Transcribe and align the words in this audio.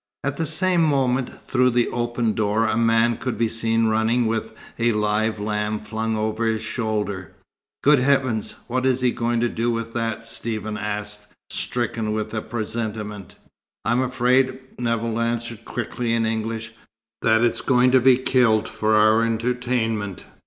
At 0.23 0.37
the 0.37 0.47
same 0.47 0.81
moment, 0.81 1.43
through 1.47 1.69
the 1.69 1.87
open 1.89 2.33
door, 2.33 2.65
a 2.65 2.75
man 2.75 3.17
could 3.17 3.37
be 3.37 3.47
seen 3.47 3.85
running 3.85 4.25
with 4.25 4.51
a 4.79 4.93
live 4.93 5.39
lamb 5.39 5.79
flung 5.79 6.15
over 6.15 6.47
his 6.47 6.63
shoulder. 6.63 7.33
"Good 7.83 7.99
heavens, 7.99 8.55
what 8.65 8.83
is 8.87 9.01
he 9.01 9.11
going 9.11 9.41
to 9.41 9.47
do 9.47 9.69
with 9.69 9.93
that?" 9.93 10.25
Stephen 10.25 10.75
asked, 10.75 11.27
stricken 11.51 12.13
with 12.13 12.33
a 12.33 12.41
presentiment. 12.41 13.35
"I'm 13.85 14.01
afraid," 14.01 14.57
Nevill 14.79 15.19
answered 15.19 15.65
quickly 15.65 16.13
in 16.13 16.25
English, 16.25 16.71
"that 17.21 17.43
it's 17.43 17.61
going 17.61 17.91
to 17.91 17.99
be 17.99 18.17
killed 18.17 18.67
for 18.67 18.95
our 18.95 19.21
entertainment." 19.23 20.25